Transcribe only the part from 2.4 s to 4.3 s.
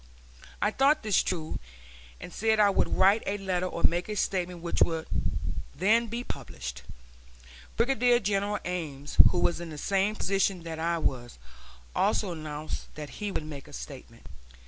I would write a letter or make a